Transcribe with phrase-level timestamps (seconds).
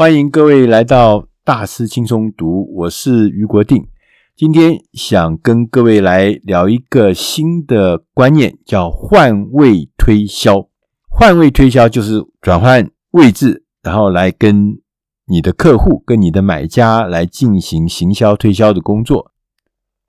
[0.00, 3.86] 欢迎各位来到大师轻松读，我是余国定。
[4.34, 10.70] 今天想跟各位来聊一个新的观念，叫换位推销。
[11.06, 14.78] 换位推销就是转换位置，然后来跟
[15.26, 19.32] 你的客户、跟你的买家来进行行销推销的工作。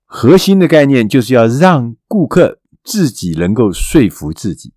[0.06, 4.72] 核心的概念就是要让顾客自己能够说服自己。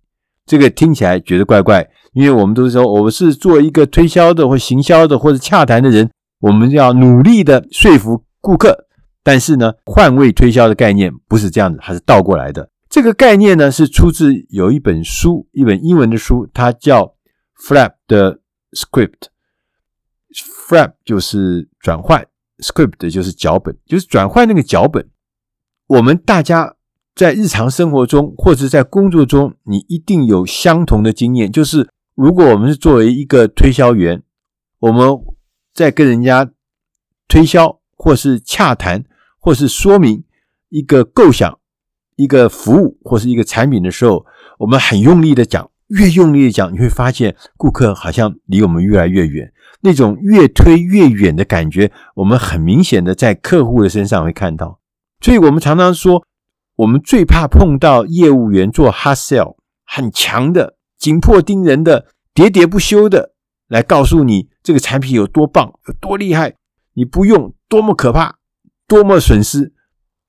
[0.46, 6.08] 这个听起来觉得怪怪，因为我们都是说，我们是做一个推销的，或行销的，或者洽谈的人，
[6.38, 8.86] 我们要努力的说服顾客。
[9.24, 12.70] 但是呢，换位推销的概念不是这样子，它是倒过来的。
[12.88, 17.04] 这个概念呢，是出自有一本书，一本英文的书，它叫
[17.68, 18.38] 《“Flap” the
[18.70, 19.10] Script》。
[20.68, 22.24] Flap 就是转换
[22.58, 25.10] ，Script 就是脚本，就是转换那个脚本。
[25.88, 26.74] 我们大家。
[27.16, 31.50] 在日常生活中，或者在工作中，你一定有相同的经验。
[31.50, 34.22] 就是如果我们是作为一个推销员，
[34.80, 35.18] 我们
[35.72, 36.50] 在跟人家
[37.26, 39.02] 推销，或是洽谈，
[39.38, 40.24] 或是说明
[40.68, 41.58] 一个构想、
[42.16, 44.26] 一个服务或是一个产品的时候，
[44.58, 54.80] 我们很用力的讲，越用力的讲，你会发现顾客好像离我们越来越远，那种越推越远的感觉，我们很明显的在客户的身上会看到。
[55.22, 56.22] 所以我们常常说。
[56.76, 63.32] 我们最怕碰到业务员做 hard sell，很强的、紧迫盯人的、喋喋不休的
[63.68, 66.56] 来告诉你这个产品有多棒、有多厉害，
[66.92, 68.36] 你不用多么可怕、
[68.86, 69.72] 多么损失，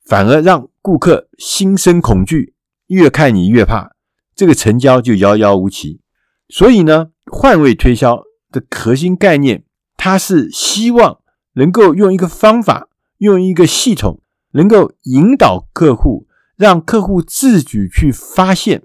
[0.05, 2.53] 反而让顾客心生恐惧，
[2.87, 3.91] 越看你越怕，
[4.33, 5.99] 这个成交就遥遥无期。
[6.47, 9.65] 所以呢，换位推销的核心概念，
[9.97, 11.19] 它是希望
[11.55, 16.25] 能够用一个方法、用一个系统，能够引导客户。
[16.57, 18.83] 让客户自己去发现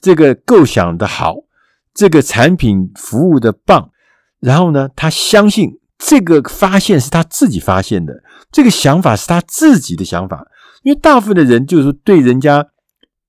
[0.00, 1.36] 这个构想的好，
[1.92, 3.90] 这个产品服务的棒，
[4.38, 10.46] 然后呢，他相信这个发现是他自己发现的，这个想法是他自己的想法。
[10.82, 12.64] 因为大部分的人就是对人家，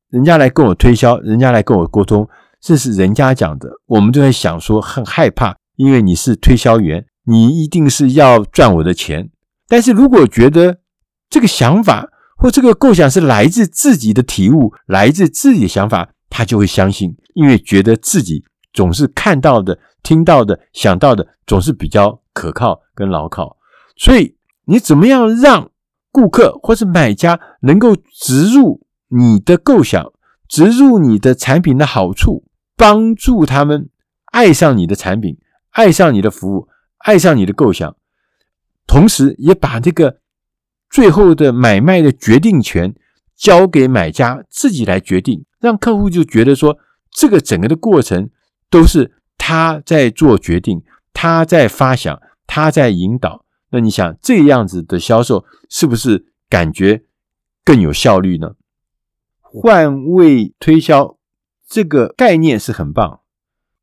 [0.10, 2.28] 人家来跟我推销，人家来跟我沟通，
[2.62, 9.32] 这是人家讲的，我们就在想说很害怕，因为你是推销员，你一定是要赚我的钱。
[9.68, 10.78] 但是如果觉得
[11.30, 23.58] 这个想法，或这个构想是来自自己的体悟，来自自己的想法，他就会相信，因为觉得自己总是看到的、听到的、想到的，总是比较可靠跟牢靠。
[23.98, 25.72] 所以，你怎么样让
[26.12, 30.14] 顾客或是买家能够植入你的构想，
[30.48, 33.90] 植入你的产品的好处，帮助他们
[34.32, 35.40] 爱上你的产品，
[35.72, 36.68] 爱上你的服务，
[37.00, 37.96] 爱上你的构想，
[38.86, 40.20] 同时也把这个。
[40.90, 42.96] 最后的买卖的决定权
[43.36, 46.78] 交给买家自己来决定，让客户就觉得说，
[47.12, 48.30] 这个整个的过程
[48.70, 50.82] 都是他在做决定，
[51.14, 53.46] 他在发想，他在引导。
[53.70, 57.04] 那你想这样子的销售是不是感觉
[57.66, 58.54] 更有效率呢？
[59.42, 61.18] 换位推销
[61.68, 63.20] 这个概念是很棒，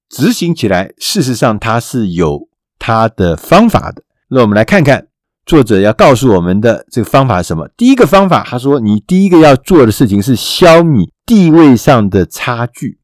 [0.09, 2.49] 执行起来事实上它是有
[2.79, 4.03] 它的方法的。
[4.29, 5.09] 那我们来看看。
[5.47, 7.69] 作者要告诉我们的这个方法是什么？
[7.77, 12.99] 第一个方法，他说，你第一个要做的事情是消弭地位上的差距。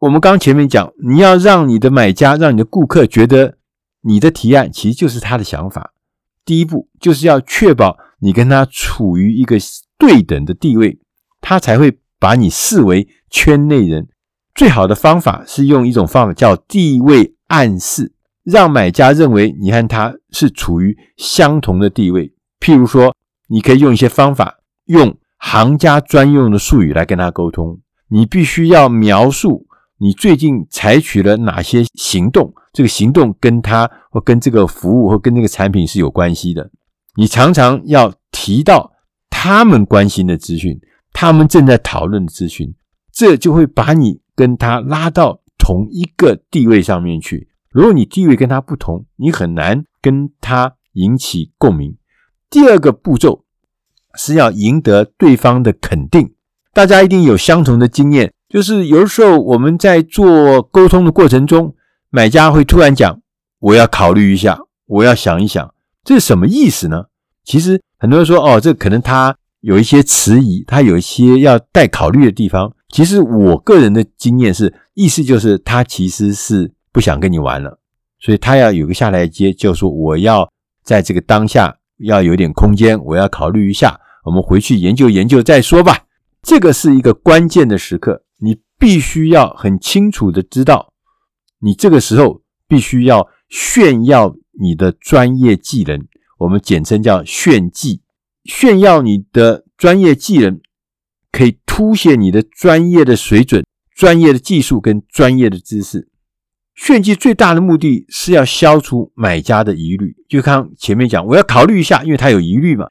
[0.00, 3.58] 我们刚前面讲，你要让你的买家、让你的顾客觉得
[4.02, 5.92] 你的提案其实就是他的想法。
[6.44, 9.56] 第一步就是要确保你跟他处于一个
[9.96, 10.98] 对等的地位，
[11.40, 14.08] 他才会把你视为圈内人。
[14.54, 18.14] 最好的方法是用一种方法叫地位暗示。
[18.46, 22.32] 让买家认为你和他是处于相同的地位。
[22.60, 23.12] 譬如说，
[23.48, 27.80] 你可以用一些方法，用行家专用的术语来跟他沟通。
[28.08, 29.66] 你必须要描述
[29.98, 36.70] 你最近采取了哪些行动，这个行动跟他或跟这个服务或跟这个产品是有关系的。
[37.16, 38.92] 你常常要提到
[39.28, 40.78] 他们关心的资讯，
[41.12, 42.72] 他们正在讨论的资讯，
[43.12, 47.48] 这就会把你跟他拉到同一个地位上面去。
[47.76, 51.94] 如果你地位跟他不同，你很难跟他引起共鸣。
[52.48, 53.44] 第二个步骤
[54.14, 56.32] 是要赢得对方的肯定。
[56.72, 61.74] 大家一定有相同的经验，就是有的时候我们在做沟通的过程中，
[62.08, 63.20] 买家会突然讲
[63.60, 67.04] ：“我要考虑一下，我要想一想。”这是什么意思呢？
[67.44, 76.72] 其实很多人说：“哦，这可能他有一些迟疑，他有一些要待考虑的地方。”其实我个人的经验是，意思就是他其实是。
[76.96, 77.78] 不想跟你玩了，
[78.20, 80.50] 所以他要有个下台阶，就说我要
[80.82, 86.06] 在这个当下要有点空间，我要考虑一下，我们回去研究研究再说吧。
[86.42, 90.90] 这个是一个关键的时刻，你必须要很清楚的知道，
[91.60, 96.02] 你这个时候必须要炫耀你的专业技能，
[96.38, 98.00] 我们简称叫炫技。
[98.46, 100.58] 炫耀你的专业技能，
[101.30, 106.08] 可以凸显你的专业的水准、专业的技术跟专业的知识。
[106.76, 112.86] 炫技最大的目的是要消除买家的疑虑，就看前面讲，我要考虑一下，因为他有疑虑嘛。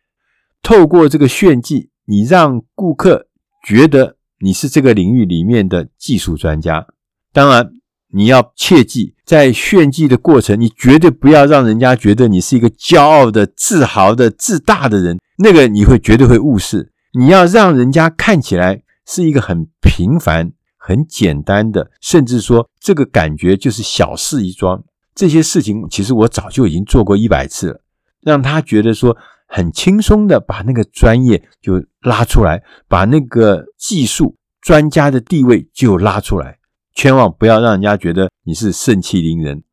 [0.64, 3.28] 透过这个炫技，你让顾客
[3.64, 6.88] 觉得你是这个领域里面的技术专家。
[7.32, 7.70] 当然，
[8.12, 16.92] 你要切记，在炫技的过程，你绝对不要让人家觉得你是一个骄傲的、自豪的、自大的人，那个你会绝对会误事。
[17.14, 20.54] 你要让人家看起来是一个很平凡。
[20.88, 24.84] 很简单的，甚至说这个感觉就是小事一桩。
[25.16, 27.82] 这些事情其实我早就已经做过一百次了，
[28.22, 29.18] 让他觉得说
[29.48, 36.60] 很轻松的把那个专业就拉出来，把那个技术专家的地位就拉出来。
[36.94, 39.64] 千万不要让人家觉得你是盛气凌人。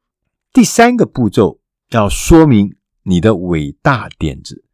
[0.51, 1.61] 第三个步骤
[1.91, 4.65] 要说明你的伟大点子，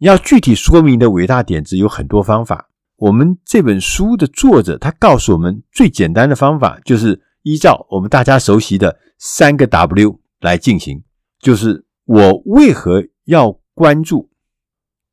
[0.00, 2.67] 要具体说明的伟大点子有很多方法。
[2.98, 11.04] 我们这本书的作者，他告诉我们最简单的方法，就是依照我们大家熟悉的三个 W 来进行。
[11.38, 14.30] 就是我为何要关注？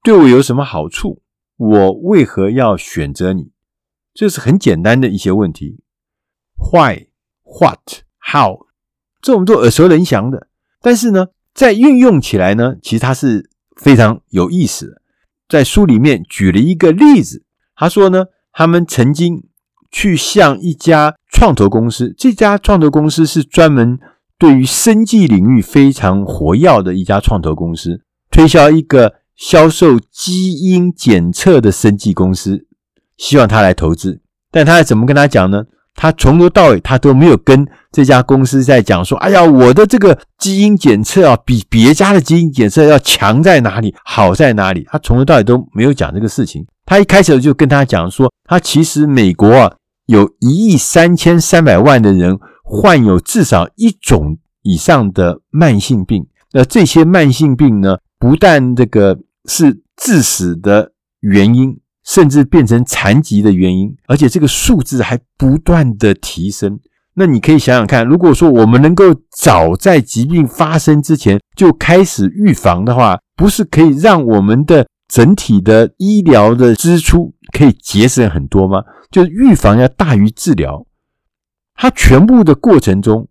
[0.01, 1.21] 对我有什么好处？
[1.57, 3.51] 我为何要选择你？
[4.15, 5.83] 这是很简单的一些问题。
[6.55, 7.09] Why,
[7.43, 8.65] What, How，
[9.21, 10.47] 这我们都耳熟能详的。
[10.81, 15.03] 但是呢，在运用起来呢，其实它是非常有意思的。
[15.47, 17.44] 在书里面举了一个例子。
[17.75, 19.43] 他说呢，他们曾经
[19.91, 23.99] 去向一家创投公司，这家创投公司是专门
[24.37, 28.01] 对于生技领域非常活跃的一家创投公司，
[28.31, 32.65] 推销一个销售基因检测的生技公司，
[33.17, 34.21] 希望他来投资。
[34.51, 35.65] 但他怎么跟他讲呢？
[35.97, 46.65] 他从头到尾他都没有跟这家公司在讲说：“哎呀，我的这个基因检测啊，比别家的基因检测要强在哪里，好在哪里？”他从头到尾都没有讲这个事情。
[46.85, 49.73] 他一开始就跟他讲说，他其实美国啊
[50.05, 60.91] 有一亿三千三百万的人患有至少一种以上的慢性病，那这些慢性病呢，不但这个是致死的
[61.21, 66.79] 原因，甚至变成残疾的原因，而且这个数字还不断的提升。
[67.15, 69.05] 那你可以想想看，如果说我们能够
[69.37, 78.83] 早在疾病发生之前就开始预防的话，不是可以让我们的整体的医疗的支出可以节省很多吗？
[79.11, 80.85] 就是预防要大于治疗，
[81.75, 83.27] 它全部的过程中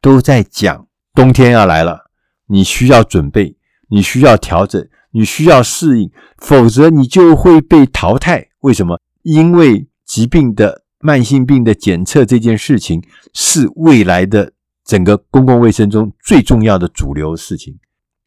[0.00, 2.10] 都在讲冬天要来了，
[2.46, 3.56] 你需要准备，
[3.88, 8.48] 你需要调整，你需要适应，否则你就会被淘汰。
[8.60, 9.00] 为什么？
[9.22, 13.02] 因为疾病的慢性病的检测这件事情
[13.34, 14.52] 是未来的
[14.84, 17.76] 整个公共卫生中最重要的主流事情。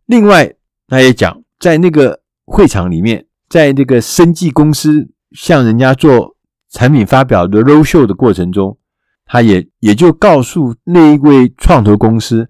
[0.06, 0.54] 另外，
[0.88, 2.20] 他也讲在那个。
[2.50, 6.36] 会场里面，在这个生技公司向人家做
[6.72, 8.76] 产品发表的 roadshow 的过程中，
[9.26, 12.50] 他也也就告诉那一位创投公司，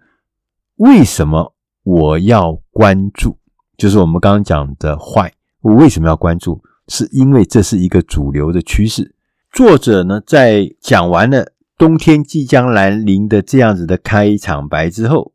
[0.77, 1.53] 为什么
[1.83, 3.37] 我要关注，
[3.77, 6.61] 就是我们刚刚讲的坏我为什么要关注？
[6.87, 9.13] 是因为这是一个主流的趋势。
[9.51, 15.33] 作者呢，在讲完了冬天即将来临的这样子的开场白之后，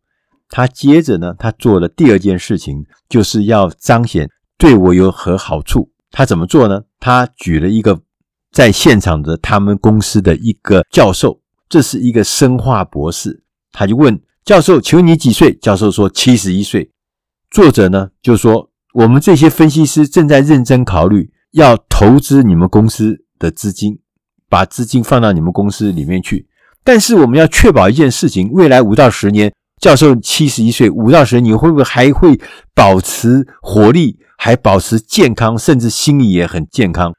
[0.49, 4.29] 他接着呢，他做了第二件事情，就是要彰显。
[4.65, 5.91] 对我有何好处？
[6.11, 6.81] 他怎么做呢？
[6.99, 8.01] 他举了一个
[8.51, 13.43] 在现场的他们公司的一个教授，这是一个生化博士。
[13.73, 16.91] 他就问教授：“请问你几岁？”教授说：“七十一岁。”
[17.53, 23.99] 作者呢就说：“我们这些分析师正在认真考虑要投资你们公司的资金，
[24.49, 26.49] 把资金放到你们公司里面去。
[26.83, 32.41] 但是我们要确保一件事情：未来五到十年，教授七十一岁，五到十年你会不会还会
[32.75, 37.15] 保持活力？”还保持健康，甚至心理也很健康。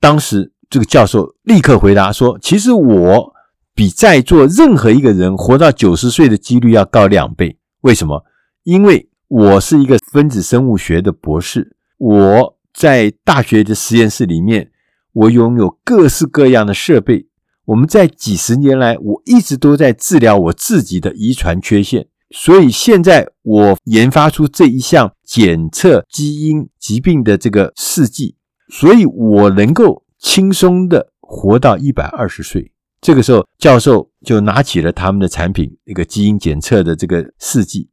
[0.00, 3.32] 当时这个教授立刻回答说：“其实我
[3.72, 7.56] 比在座任何一个人活到九十岁的几率要高两倍。
[7.82, 8.24] 为什么？
[8.64, 14.72] 因为我是一个分子生物学的博士，我在大学的实验室里面，
[15.12, 17.28] 我拥有各式各样的设备。
[17.66, 28.36] 我们在几十年来，我一直都在治疗我自己的遗传缺陷。”所以现在我研发出这一项检测基因疾病的这个试剂，
[28.68, 32.72] 所以我能够轻松的活到一百二十岁。
[33.00, 37.90] 这个时候，教授就拿起了他们的产品，一个基因检测的这个试剂，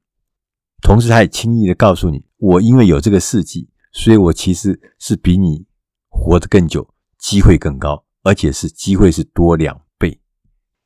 [0.82, 5.66] 同时他也轻易的告诉你，我因为有这个试剂，所以我其实是比你
[6.10, 6.88] 活得更久，
[7.20, 9.82] 机会更高，而且是机会是多两。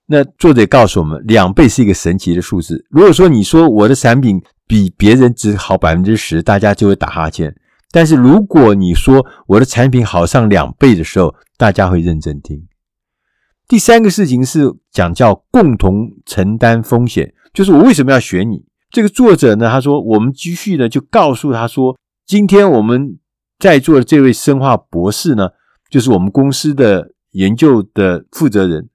[0.10, 2.86] 那作者告诉我们，两倍是一个神奇的数字。
[2.90, 7.54] 如果说你说我的产品比别人只好百分之十，大家就会打哈欠。
[7.92, 12.66] 但是如果你说我的产品好上两倍的时候，大家会认真听。
[13.68, 18.64] 第三个事情是讲叫共同承担风险，就是我为什么要选你？
[18.90, 23.18] 这个作者呢，他说我们继续呢就告诉他说，今天我们
[23.60, 25.50] 在座的这位生化博士呢，
[25.90, 28.90] 就是我们公司的研究的负责人，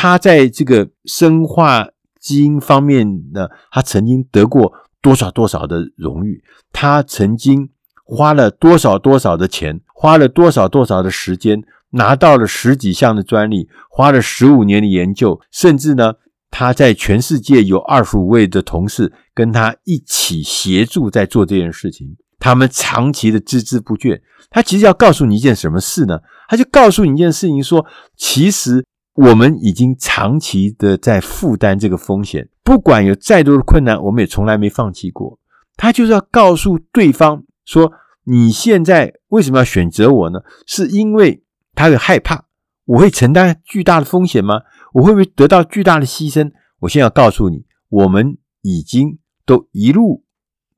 [0.00, 1.88] 他在这个生化
[2.20, 7.70] 基因方面呢，他曾经得过多少多少的荣誉，他曾经。
[8.10, 16.14] 花了多少多少的钱，花了多少多少的时间，拿到了十几项的专利，花了十五年的研究，甚至呢，
[16.50, 24.18] 他在全世界有二十五位的同事跟他一起协助在做这件事情，他们长期的孜孜不倦。
[24.48, 26.18] 他其实要告诉你一件什么事呢？
[26.48, 27.84] 他就告诉你一件事情说，
[28.16, 28.86] 其实
[29.18, 35.40] 我们已经长期的在负担这个风险，不管有再多的困难，我们也从来没放弃过。
[35.76, 37.42] 他就是要告诉对方。
[37.64, 37.92] 说
[38.24, 40.38] 你现在为什么要选择我呢？
[40.66, 41.42] 是因为
[41.74, 42.46] 他会害怕
[42.84, 44.62] 我会承担巨大的风险吗？
[44.92, 46.52] 我会不会得到巨大的牺牲？
[46.78, 50.24] 我现在要告诉你，我们已经都一路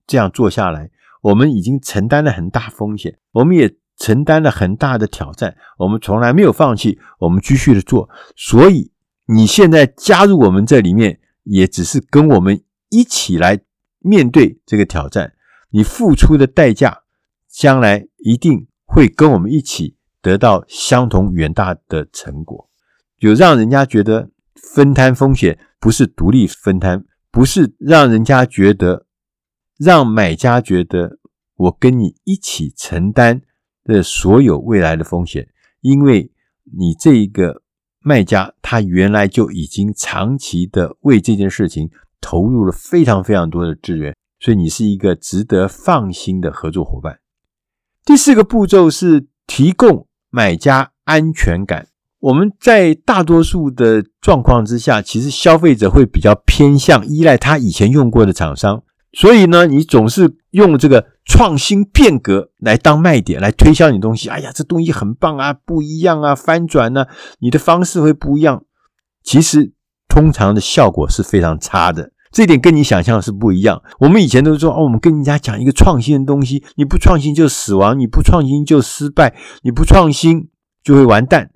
[0.06, 8.08] 这样做下来，我们已经承担了很大风险，我们也承担了很大的挑战，我们从来没有放弃，我们继续的做。
[8.34, 8.90] 所以
[9.26, 13.60] 你现在加入我们这里面，也只是跟我们一起来
[13.98, 15.34] 面对这个挑战。
[15.68, 17.02] 你付出的代价，
[17.46, 22.70] 将来一定会跟我们一起得到相同远大的成果。
[23.18, 29.04] 有让人家觉得分摊风险不是独立分摊，不是让人家觉得，
[29.78, 31.18] 让买家觉得
[31.54, 33.42] 我跟你一起承担
[33.84, 35.48] 的所有未来的风险，
[35.80, 36.30] 因为
[36.76, 37.62] 你这一个
[38.02, 44.14] 卖家他原来就已经长期的为这件事情投入了非常非常多的资源。
[44.38, 47.18] 所以你是一个值得放心的合作伙伴。
[48.06, 51.88] 第四个步骤是提供买家安全感。
[52.20, 58.82] 我们在大多数的状况之下，其实消费者会比较偏向依赖他以前用过的厂商。
[59.12, 64.28] 所以呢，你总是用这个创新变革来当卖点，来推销你东西。
[64.28, 67.08] 哎呀，这东西很棒啊，不一样啊，翻转啊，
[67.40, 68.64] 你的方式会不一样。
[69.22, 69.72] 其实
[70.08, 72.12] 通常的效果是非常差的。
[72.30, 73.82] 这点跟你想象是不一样。
[73.98, 80.48] 我们以前都说哦，我们跟人家讲一个创新的东西，你不创新就死亡，你不创新就失败，你不创新
[80.84, 81.50] 就会完蛋。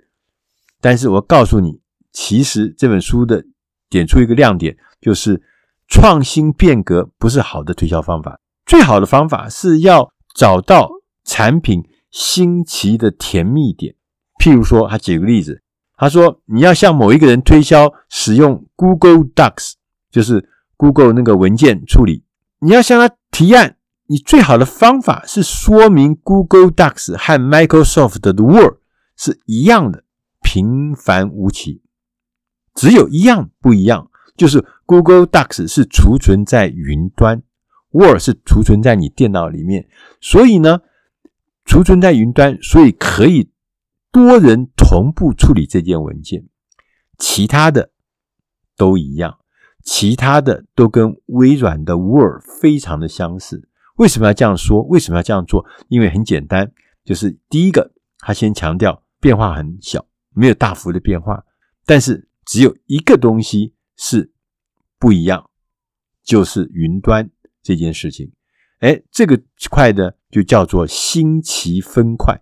[0.80, 1.80] 但是我告诉你，
[2.12, 3.44] 其实这本书的
[3.88, 5.40] 点出一个亮点，就是
[5.88, 8.40] 创新变革不是好的推销方法。
[8.66, 10.90] 最好的方法是要找到
[11.24, 13.94] 产品新奇的甜蜜点。
[14.42, 15.62] 譬如说，他举个例子，
[15.96, 19.74] 他说你要向某一个人推销使用 Google Docs，
[20.10, 20.50] 就是。
[20.76, 22.24] Google 那个文件处理，
[22.58, 23.76] 你要向他提案，
[24.08, 28.78] 你最好的方法是说明 Google Docs 和 Microsoft 的 Word
[29.16, 30.02] 是一样的，
[30.42, 31.82] 平凡无奇。
[32.74, 37.42] 只有一样不一样，就是 Google Docs 是储存在云端
[37.90, 39.88] ，Word 是储存在你电脑里面。
[40.20, 40.80] 所以呢，
[41.64, 43.50] 储存在云端，所以可以
[44.12, 46.46] 多人同步处理这件文件，
[47.18, 47.90] 其他的
[48.76, 49.38] 都一样。
[49.82, 53.68] 其他的都跟微软的 Word 非常的相似。
[53.96, 54.82] 为什么要这样说？
[54.84, 55.64] 为什么要这样做？
[55.88, 56.72] 因为很简单，
[57.04, 61.44] 就是第一个，他先强调变化很小，没有大幅的变化，
[61.84, 64.32] 但是只有一个东西是
[65.04, 65.50] 不一样，
[66.24, 67.28] 就是云端
[67.62, 68.32] 这件事情。
[68.78, 69.38] 哎，这个
[69.70, 72.40] 块呢，就叫做新奇分块。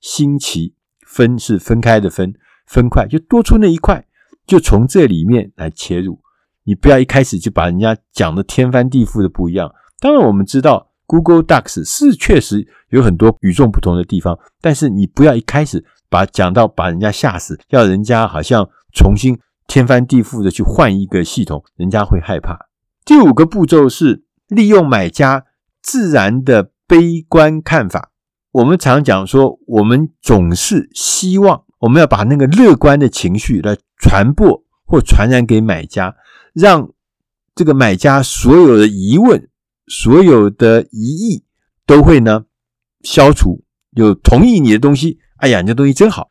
[0.00, 2.32] 新奇分是分开的分，
[2.64, 4.06] 分块就多出那一块，
[4.46, 6.20] 就从这里面来切入。
[6.62, 9.74] 你不要一开始就把人家讲的天翻地覆的不一样。
[9.98, 19.36] 当然，我们知道 Google Docs 是确实有很多与众不同的地方，但是你不要一开始把讲到把人家吓死，要人家好像重新
[19.66, 22.66] 天翻地覆的去换一个系统，人家会害怕。
[23.04, 25.44] 第五个步骤是利用买家
[25.82, 28.10] 自然的悲观看法。
[28.52, 36.16] 我们常讲说，我们总是希望我们要把那个乐观的情绪来传播或传染给买家。
[36.52, 36.90] 让
[37.54, 39.48] 这个买家所有的疑问、
[39.86, 41.44] 所有的疑义
[41.84, 42.46] 都会呢
[43.02, 46.30] 消除，有同意你的东西，哎呀，你这东西真好。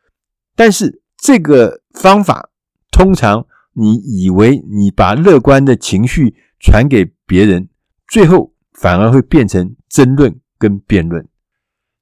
[0.56, 2.50] 但是这个方法
[2.96, 7.68] 通常你以为你把乐观的情绪传给别人，
[8.08, 11.28] 最后反而会变成争论跟辩论。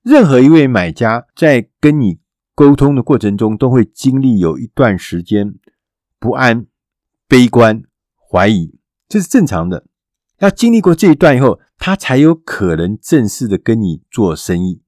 [0.05, 2.21] 任何一位买家在跟你
[2.55, 5.57] 沟通的过程中，都会经历有一段时间。
[6.21, 6.67] 不安、
[7.27, 7.83] 悲观、
[8.31, 9.87] 怀疑，这是正常的。
[10.39, 14.81] 要经历过这一段以后，他才有可能正式的跟你做生意，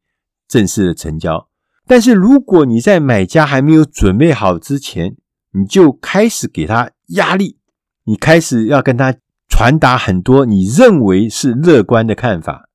[0.46, 1.48] 正式的成交。
[1.84, 5.16] 但是如果你在买家还没有准备好之前，
[5.56, 7.58] 你就开始给他压力，
[8.04, 9.14] 你开始要跟他
[9.48, 12.68] 传达很多你认为是乐观的看法，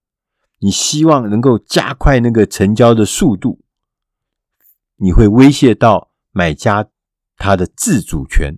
[0.59, 3.61] 你希望能够加快那个成交的速度，
[4.95, 6.87] 你会威胁到买家
[7.37, 8.57] 他的自主权，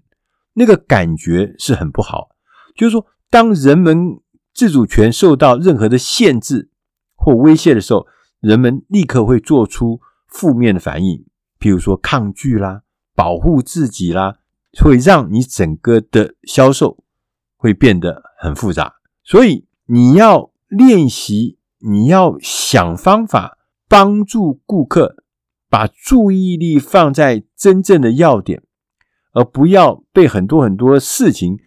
[0.53, 2.30] 那个感觉是很不好。
[2.75, 4.22] 就是说，当人们
[4.53, 6.70] 自主权受到任何的限制
[7.15, 8.08] 或威胁的时候，
[8.39, 10.00] 人们立刻会做出。
[10.25, 11.24] 负面的反应，
[11.60, 12.82] 譬如说抗拒啦、
[13.15, 14.38] 保护自己啦，
[14.82, 17.03] 会让你整个的销售
[17.55, 18.96] 会变得很复杂。
[19.24, 25.24] 所以你要练习，你要想方法帮助顾客
[25.70, 28.63] 把注意力放在真正的要点，
[29.34, 31.60] 而不要被很多很多事情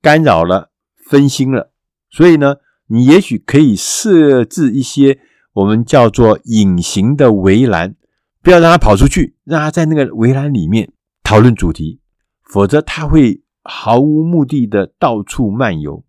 [0.00, 0.70] 干扰了、
[1.08, 1.72] 分心了。
[2.10, 2.56] 所以呢，
[2.86, 5.18] 你也许可以设置一些
[5.52, 7.96] 我们叫做隐形的围栏。
[8.44, 12.02] 不要让他跑出去，让他在那个围栏里面讨论主题，
[12.42, 16.04] 否则他会毫无目的的到处漫游。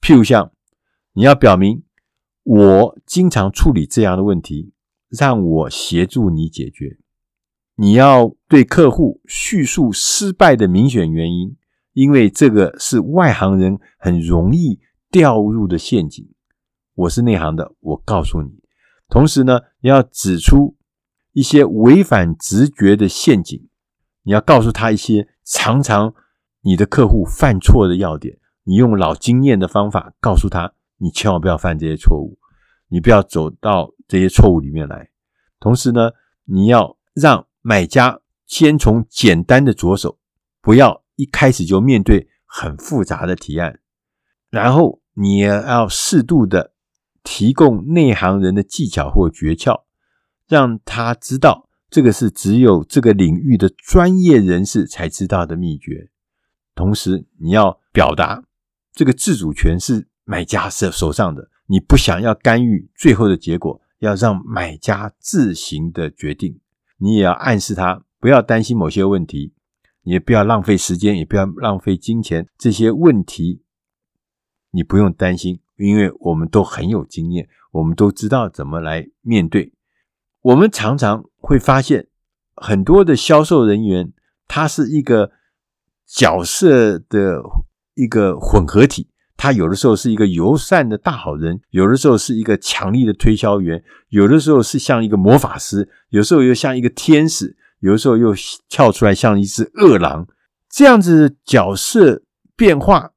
[0.00, 0.52] 譬如像
[1.14, 1.82] 你要表明，
[2.44, 4.72] 我经常处理这样的问题，
[5.08, 6.96] 让我协助你解决。
[7.74, 11.56] 你要对客户叙述失败的明显原因，
[11.92, 14.78] 因为这个是外行人很容易
[15.10, 16.24] 掉入的陷阱。
[16.94, 18.50] 我是内行的，我告诉你。
[19.08, 20.76] 同时呢，你要指出。
[21.32, 23.68] 一些违反直觉的陷阱，
[24.22, 26.14] 你要告诉他一些常常
[26.62, 32.38] 你的客户犯错的要点，你用老经验的方法告诉他，你千万不要犯这些错误，
[32.88, 35.10] 你不要走到这些错误里面来。
[35.58, 36.10] 同时呢，
[36.44, 40.18] 你要让买家先从简单的着手，
[40.60, 43.78] 不要一开始就面对很复杂的提案，
[44.50, 46.72] 然后你也要适度的
[47.22, 49.82] 提供内行人的技巧或诀窍。
[50.50, 56.10] 让他知道，这个是只有这个领域的专业人士才知道的秘诀。
[56.74, 58.42] 同时，你要表达
[58.92, 66.58] 这个自主权是买家手手上的，你不想要干预最后的结果，要让买家自行的决定。
[66.98, 69.54] 你也要暗示他不要担心某些问题，
[70.02, 72.48] 也不要浪费时间，也不要浪费金钱。
[72.58, 73.62] 这些问题
[74.72, 79.72] 你不用担心，因为我们都很有经验，我们都知道怎么来面对。
[80.42, 82.06] 我们常常会发现，
[82.54, 84.12] 很多的销售人员，
[84.48, 85.32] 他是一个
[86.06, 87.42] 角色的
[87.94, 89.08] 一个混合体。
[89.36, 98.34] 他有的时候是一个友善的大好人，有的时候是一个强力的推销员，有的时候是像一个魔法师，有时候又像一个天使，有的时候又
[98.68, 100.26] 跳出来像一只恶狼。
[100.70, 102.22] 这样子角色
[102.56, 103.10] 变化，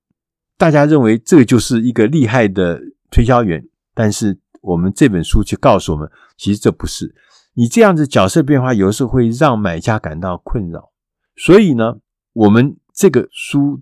[0.58, 4.43] 大家认为这就是一个厉害的推销员，但是。
[4.64, 7.14] 我们这本书就告诉我们，其实这不是
[7.54, 10.92] 你这样子角色变化，有时候会让买家感到困扰。
[11.36, 11.98] 所以呢，
[12.32, 13.82] 我们这个书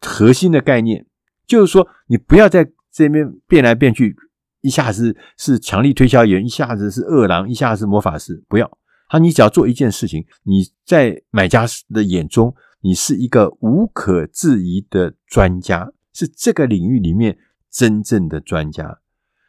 [0.00, 1.06] 核心的概念
[1.46, 4.16] 就是说，你不要在这边变来变去，
[4.60, 8.70] 一下子是强力推销员，一下子是恶狼，一下子是魔法师，不要。
[9.08, 11.64] 他，你只要做一件事情，你在买家
[11.94, 17.38] 的眼中，你是一个无可置疑的专家，是这个领域里面
[17.70, 19.00] 真正的专家。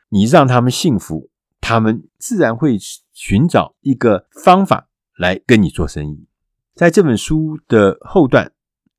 [0.10, 1.30] 你让他们幸福，
[1.62, 2.78] 他们自然会
[3.14, 6.26] 寻找一个方法来跟你做生意。
[6.74, 8.52] 在这本书的后段，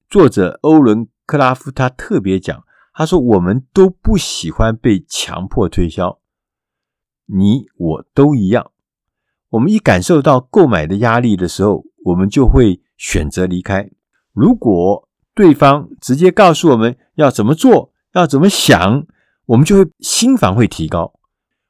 [0.09, 6.21] 作者欧伦·克拉夫他特别讲，他说：“我们都不喜欢被强迫推销，
[7.27, 8.71] 你我都一样。
[9.49, 13.91] 我们一感受到购买的压力的时候，我们就会选择离开。
[14.33, 19.07] 如果对方直接告诉我们要怎么做，要怎么想。”
[19.51, 21.13] 我们就会心防会提高。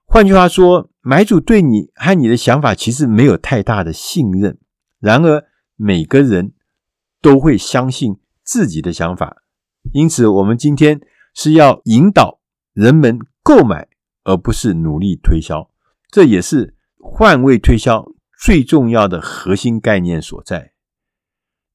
[0.04, 4.58] 换句话说，买主对你和你的想法其实没有太大的信任。
[4.98, 6.52] 然而，每个人
[7.22, 9.38] 都会相信自己的想法。
[9.94, 11.00] 因此，我们今天
[11.34, 12.40] 是要引导
[12.74, 13.88] 人们购买，
[14.24, 15.70] 而不是努力推销。
[16.10, 18.04] 这也是换位推销
[18.44, 20.72] 最重要的核心概念所在。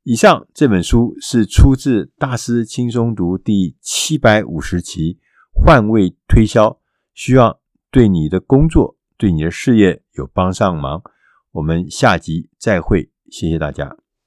[0.04, 5.18] 以上这本书是出自《大师轻松读》第七百五十期。
[5.56, 6.80] 换位推销，
[7.14, 7.58] 希望
[7.90, 11.02] 对你的工作、对你的事业有帮上忙。
[11.54, 14.05] 我们下集再会，谢谢大家。